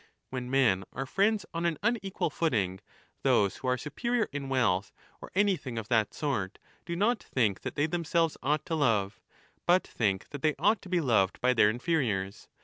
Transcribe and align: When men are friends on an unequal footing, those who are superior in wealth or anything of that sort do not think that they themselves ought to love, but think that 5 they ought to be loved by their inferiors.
When 0.31 0.49
men 0.49 0.83
are 0.93 1.05
friends 1.05 1.45
on 1.53 1.63
an 1.67 1.77
unequal 1.83 2.31
footing, 2.31 2.79
those 3.21 3.57
who 3.57 3.67
are 3.67 3.77
superior 3.77 4.27
in 4.31 4.49
wealth 4.49 4.91
or 5.21 5.31
anything 5.35 5.77
of 5.77 5.89
that 5.89 6.11
sort 6.15 6.57
do 6.87 6.95
not 6.95 7.21
think 7.21 7.61
that 7.61 7.75
they 7.75 7.85
themselves 7.85 8.35
ought 8.41 8.65
to 8.65 8.73
love, 8.73 9.21
but 9.67 9.85
think 9.85 10.29
that 10.29 10.39
5 10.39 10.41
they 10.41 10.55
ought 10.57 10.81
to 10.81 10.89
be 10.89 11.01
loved 11.01 11.39
by 11.39 11.53
their 11.53 11.69
inferiors. 11.69 12.47